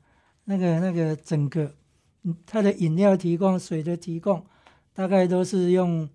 [0.44, 1.74] 那个那个整个，
[2.46, 4.44] 它的饮料提供、水的提供，
[4.92, 6.08] 大概都是用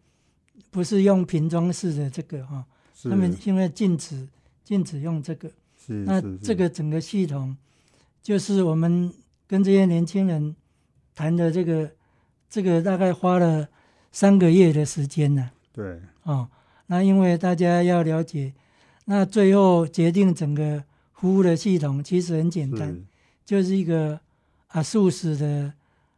[0.72, 2.64] 不是用瓶装式的这个哈。
[3.04, 4.26] 他们现在禁止
[4.64, 5.52] 禁止用这个。
[5.86, 5.94] 是。
[6.06, 7.58] 那这个整个系统，
[8.22, 9.12] 就是我们
[9.48, 10.56] 跟这些年轻人
[11.16, 11.92] 谈的这个
[12.50, 13.68] 这个大概花了。
[14.16, 15.50] 三个月的时间呢？
[15.72, 16.48] 对，哦，
[16.86, 18.54] 那因为大家要了解，
[19.06, 23.04] 那最后决定整个服务的系统其实很简单，
[23.44, 24.20] 就是一个
[24.68, 25.74] 啊数十的，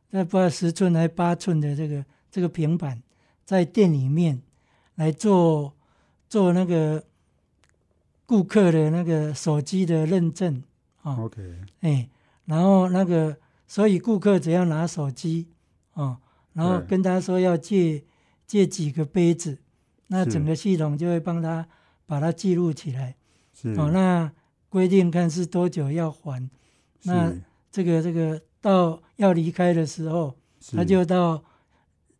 [0.09, 3.01] 那不知道十寸还是八寸的这个这个平板，
[3.45, 4.41] 在店里面
[4.95, 5.73] 来做
[6.27, 7.01] 做那个
[8.25, 10.61] 顾客的那个手机的认证
[11.01, 11.15] 啊。
[11.21, 11.41] OK，
[11.79, 12.09] 哎，
[12.45, 15.47] 然后那个，所以顾客只要拿手机
[15.93, 16.17] 哦。
[16.53, 18.03] 然后跟他说要借
[18.47, 19.58] 借几个杯子，
[20.08, 21.67] 那整个系统就会帮他
[22.05, 23.17] 把它记录起来。
[23.77, 24.31] 哦，那
[24.69, 26.49] 规定看是多久要还，
[27.03, 27.34] 那
[27.71, 30.36] 这个这个到要离开的时候，
[30.71, 31.43] 他就到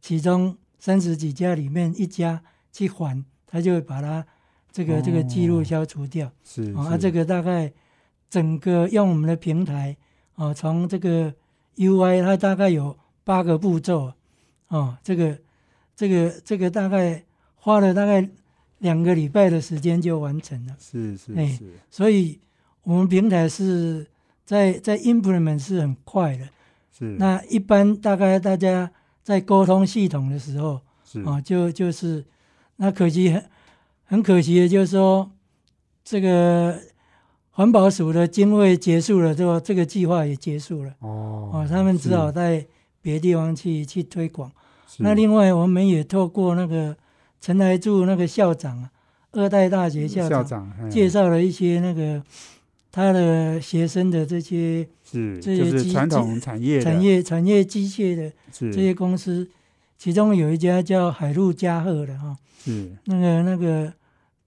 [0.02, 4.26] 其中三十几家里面一家去还，他就会把它
[4.72, 6.30] 这个这个记录消除掉。
[6.44, 7.72] 是啊，这个大概
[8.30, 9.96] 整个用我们的平台
[10.36, 11.34] 啊，从这个
[11.78, 14.14] UI 它大概有八个步骤。
[14.68, 15.38] 哦，这个，
[15.96, 17.24] 这个，这个大概
[17.56, 18.28] 花了大概
[18.80, 20.76] 两个礼拜的时间就完成了。
[20.80, 22.40] 是是是，所以
[22.84, 24.06] 我们平台是
[24.44, 26.50] 在在 implement 是很快的。
[26.98, 27.06] 是。
[27.20, 28.92] 那一般大概大家
[29.24, 32.26] 在沟通系统的时候，是啊，就就是
[32.78, 33.46] 那可惜很
[34.06, 35.32] 很可惜的就是说，
[36.04, 36.80] 这个
[37.56, 40.92] 环保署的经费结束了之后，这个计划也结束了。
[41.00, 41.50] 哦。
[41.52, 42.66] 哦，他们只好在。
[43.06, 44.52] 别地方去去推广，
[44.98, 46.98] 那另外我们也透过那个
[47.40, 48.90] 陈来柱那个校长啊，
[49.34, 52.24] 二代大学校长介绍了一些那个
[52.92, 59.48] 他的学生的这些是这些传统产业产业产业机械的这些公司，
[60.00, 63.94] 其中有一家叫海陆嘉贺的哈，是那个那个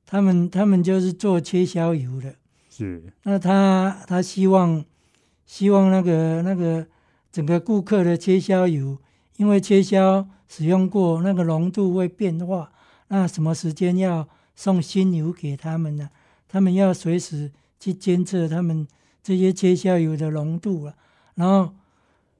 [0.04, 2.34] 他们他们就是做切削油的。
[2.78, 4.84] 是，那他他希望
[5.44, 6.86] 希望那个那个
[7.32, 8.96] 整个顾客的切削油，
[9.36, 12.70] 因为切削使用过，那个浓度会变化。
[13.08, 16.08] 那什么时间要送新油给他们呢？
[16.46, 17.50] 他们要随时
[17.80, 18.86] 去监测他们
[19.24, 20.94] 这些切削油的浓度了。
[21.34, 21.74] 然后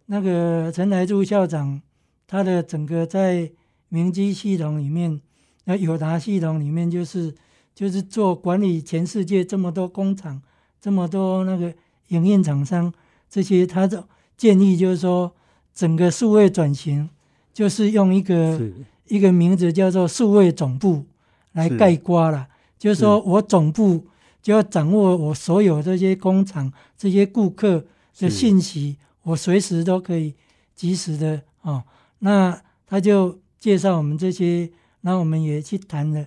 [0.07, 1.83] 那个陈来柱校长，
[2.29, 3.51] 他的整个在
[3.89, 5.21] 明基系统里面，
[5.65, 7.35] 那友达系统里面就是
[7.79, 10.43] 就是做管理全世界这么多工厂，
[10.81, 11.73] 这么多那个
[12.09, 12.93] 营运厂商，
[13.31, 14.05] 这些他的
[14.37, 15.33] 建议就是说，
[15.73, 17.09] 整个数位转型
[17.55, 18.61] 就是用一个，
[19.07, 21.05] 一个名字叫做数位总部
[21.53, 24.05] 来是概括了，就是说我总部
[24.43, 27.85] 就要掌握我所有这些工厂、这些顾客
[28.19, 30.35] 的信息，我随时都可以
[30.75, 31.85] 及时的哦。
[32.19, 34.69] 那他就介绍我们这些，
[35.03, 36.27] 然后我们也去谈了。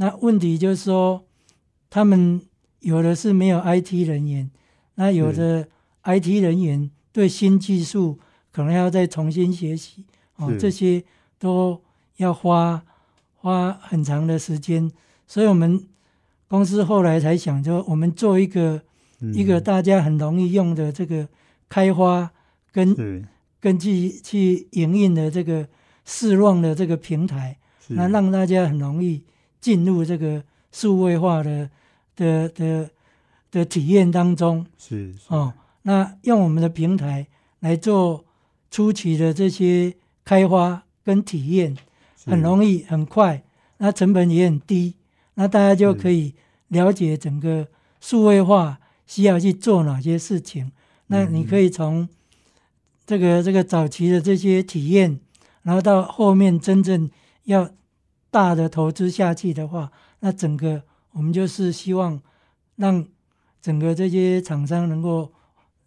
[0.00, 1.26] 那问题就是说，
[1.90, 2.40] 他们
[2.80, 4.50] 有的是没有 IT 人员，
[4.94, 5.68] 那有的
[6.04, 8.18] IT 人员对新技术
[8.50, 11.04] 可能要再重新学习哦，这些
[11.38, 11.82] 都
[12.16, 12.82] 要花
[13.34, 14.90] 花很长的时间，
[15.26, 15.86] 所以我们
[16.48, 18.82] 公司后来才想说，我们做一个、
[19.20, 19.34] 嗯。
[19.34, 21.28] 一个大家很容易用的这个
[21.68, 22.30] 开发
[22.72, 23.22] 跟是。
[23.60, 25.68] 跟去去营运的这个
[26.06, 27.92] 试望的这个平台，是。
[27.92, 29.22] 那让大家很容易
[29.60, 30.42] 进入这个
[30.72, 31.70] 数位化的
[32.16, 32.90] 的的
[33.50, 35.52] 的体验当中是是哦。
[35.82, 37.26] 那用我们的平台
[37.60, 38.24] 来做
[38.70, 39.94] 初期的这些
[40.24, 41.76] 开发跟体验，
[42.26, 43.42] 很容易很快，
[43.78, 44.94] 那成本也很低，
[45.34, 46.34] 那大家就可以
[46.68, 47.66] 了解整个
[48.00, 50.70] 数位化需要去做哪些事情。
[51.08, 52.08] 那你可以从
[53.06, 55.18] 这个这个早期的这些体验，
[55.62, 57.10] 然后到后面真正
[57.44, 57.68] 要
[58.30, 62.20] 大的投资下去的话，那整个我们就是希望
[62.76, 63.04] 让
[63.60, 65.32] 整个这些厂商能够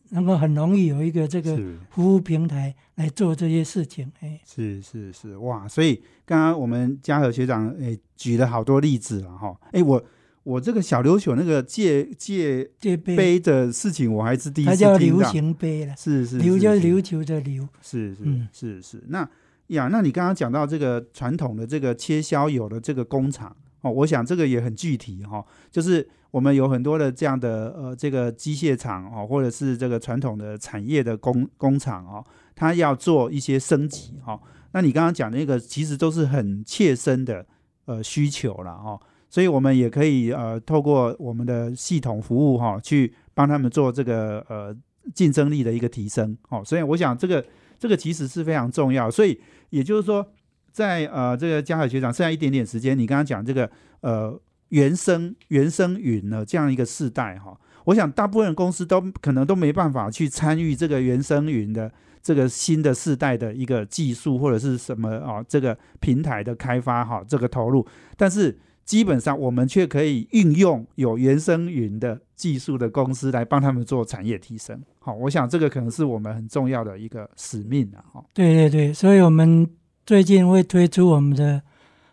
[0.10, 1.58] 能够很容易有一个这个
[1.90, 4.12] 服务平台来做这些事情。
[4.20, 5.68] 哎，是是是，哇！
[5.68, 9.58] 所以刚刚我们嘉禾学长诶举了好多例子了哈。
[9.72, 10.04] 诶，我
[10.44, 15.24] 我这个小琉球那个借借借杯杯的事情，我还是第一它次叫流。
[15.24, 17.68] 行杯了，是是琉就是是琉球的琉。
[17.82, 19.28] 是是嗯是是，那
[19.74, 34.40] 呀，那你刚刚讲到这个传统的这个切削油的这个工厂哦，我想这个也很具体哈、就是我们有很多的这样的呃这个机械厂哦，或者是这个传统的产业的工工厂哦，它要做一些升级哈、
[34.72, 37.46] 那你刚刚讲的那个其实都是很切身的
[37.86, 39.00] 呃需求了哈、
[39.30, 44.76] 所以我们也可以呃透过我们的系统服务哈、去帮他们做这个呃
[45.14, 46.64] 竞争力的一个提升哦。
[46.64, 47.44] 所以我想这个
[47.84, 49.12] 这个其实是非常重要。
[49.12, 49.38] 所以
[49.72, 50.26] 也就是说，
[50.72, 53.70] 在呃这个江海学长剩下一点点时间，你刚刚讲这个
[54.00, 74.78] 呃原生原生云呢这样一个世代哈、我想大部分公司都可能都没办法去参与这个原生云的这个新的世代的一个技术或者是什么啊这个平台的开发哈、这个投入，但是基本上我们却可以运用有原生云的技术的公司来帮他们做产业提升。
[75.00, 78.04] 好，我想这个可能是我们很重要的一个使命啊。
[78.12, 79.66] 哈，对对对，所以我们
[80.06, 81.62] 最近会推出我们的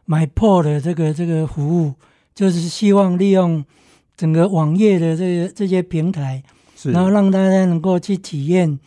[0.05, 1.95] 买破的这个这个服务，
[2.33, 3.65] 就是希望利用
[4.17, 6.45] 整个网页的这些这些平台，
[6.77, 8.79] 是，然后让大家能够去体验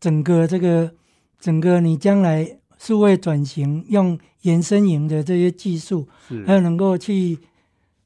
[0.00, 0.90] 整个这个
[1.38, 7.38] 整个你将来数位转型用延伸营的这些技术，是还有能够去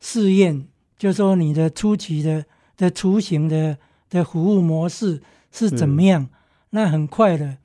[0.01, 0.67] 试验，
[0.99, 2.45] 就说你的初期的
[2.77, 3.79] 的雏形的
[4.11, 6.29] 的服务模式是怎么样，
[6.71, 7.59] 那很快的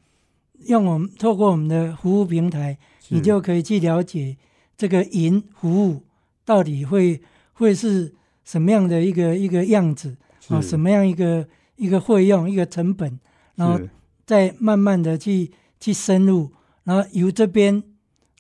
[0.66, 2.78] 用我们透过我们的服务平台，
[3.10, 4.38] 你就可以去了解
[4.78, 6.04] 这个银服务
[6.46, 7.22] 到底会
[7.54, 10.18] 会是什么样的一个一个样子
[10.50, 13.20] 啊，什么样一个一个费用一个成本，
[13.56, 13.80] 然后
[14.26, 16.52] 再慢慢的去去深入，
[16.84, 17.84] 然后由这边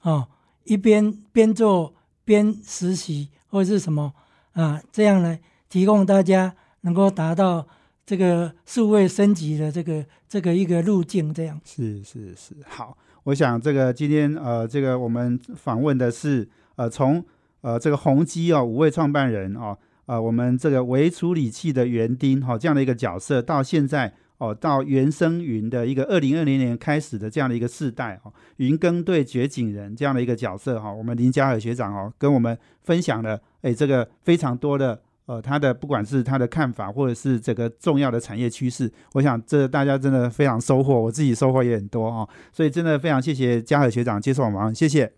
[0.01, 0.28] 啊
[0.65, 1.93] 一边边做
[2.24, 4.13] 边实习或者是什么
[4.53, 5.38] 啊，这样呢
[5.70, 7.67] 提供大家能够达到
[8.05, 11.61] 这个数位升级的这个这个一个路径，这样。
[11.63, 17.24] 是是是，好，我想这个今天呃，这个我们访问的是呃，从
[17.61, 34.99] 呃这个宏基哦五位创办人哦，呃我们这个微处理器的园丁哈、哦、这样的一个角色，到现在哦到原生云的一个二零二零年开始的这样的一个世代哦，云耕队掘井人这样的一个角色哈、我们林嘉尔学长哦跟我们分享了哎这个非常多的。
[35.30, 45.14] 呃他的不管是他的看法或者是这个重要的产业趋势我想这大家真的非常收获我自己收获也很多啊所以真的非常谢谢嘉和学长接受我们谢谢。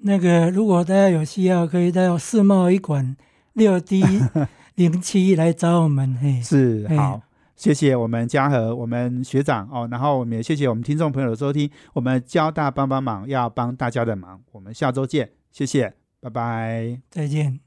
[0.00, 3.16] 那个如果大家有需要可以到世贸一馆
[3.54, 4.04] 六 d
[4.76, 7.22] 零七来找我们嘿是好
[7.54, 17.00] 谢谢我们嘉和我们学长哦然后我们也谢谢我们听众朋友的收听我们交大帮帮忙要帮大家的忙我们下周见谢谢拜拜。
[17.08, 17.60] 再见。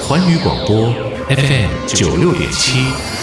[0.00, 0.88] 环宇广播
[1.28, 3.15] fm 九六点七。